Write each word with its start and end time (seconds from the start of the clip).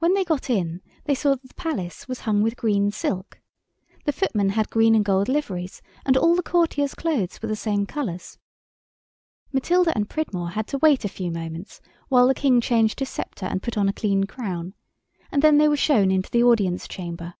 When 0.00 0.14
they 0.14 0.24
got 0.24 0.50
in 0.50 0.82
they 1.04 1.14
saw 1.14 1.36
that 1.36 1.46
the 1.46 1.54
Palace 1.54 2.08
was 2.08 2.22
hung 2.22 2.42
with 2.42 2.56
green 2.56 2.90
silk. 2.90 3.40
The 4.04 4.10
footmen 4.12 4.48
had 4.48 4.68
green 4.68 4.96
and 4.96 5.04
gold 5.04 5.28
liveries, 5.28 5.80
and 6.04 6.16
all 6.16 6.34
the 6.34 6.42
courtiers' 6.42 6.92
clothes 6.96 7.40
were 7.40 7.48
the 7.48 7.54
same 7.54 7.86
colours. 7.86 8.36
Matilda 9.52 9.92
and 9.94 10.10
Pridmore 10.10 10.50
had 10.50 10.66
to 10.66 10.78
wait 10.78 11.04
a 11.04 11.08
few 11.08 11.30
moments 11.30 11.80
while 12.08 12.26
the 12.26 12.34
King 12.34 12.60
changed 12.60 12.98
his 12.98 13.10
sceptre 13.10 13.46
and 13.46 13.62
put 13.62 13.78
on 13.78 13.88
a 13.88 13.92
clean 13.92 14.24
crown, 14.24 14.74
and 15.30 15.40
then 15.40 15.58
they 15.58 15.68
were 15.68 15.76
shown 15.76 16.10
into 16.10 16.32
the 16.32 16.42
Audience 16.42 16.88
Chamber. 16.88 17.34